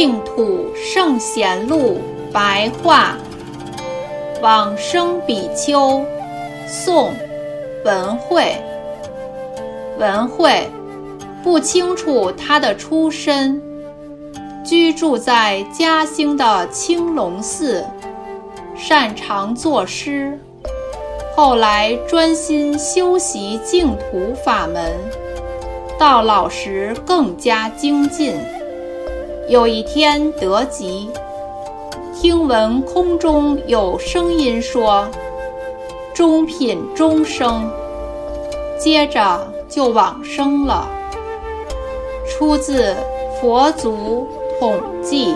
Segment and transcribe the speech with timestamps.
[0.00, 2.00] 净土圣贤录
[2.32, 3.18] 白话，
[4.40, 6.02] 往生比丘，
[6.66, 7.12] 宋，
[7.84, 8.56] 文慧。
[9.98, 10.66] 文慧
[11.42, 13.60] 不清楚他的出身，
[14.64, 17.84] 居住在嘉兴的青龙寺，
[18.74, 20.40] 擅长作诗。
[21.36, 24.94] 后来专心修习净土法门，
[25.98, 28.34] 到老时更加精进。
[29.50, 31.10] 有一天得吉，
[32.14, 35.08] 听闻空中有声音说
[36.14, 37.68] ：“中品中生。”
[38.78, 40.88] 接着就往生了。
[42.28, 42.92] 出自
[43.40, 44.24] 《佛祖
[44.60, 45.34] 统记》。